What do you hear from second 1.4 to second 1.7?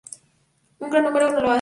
lo hace.